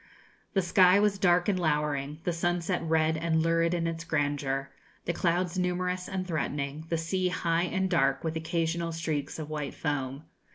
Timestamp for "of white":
9.37-9.75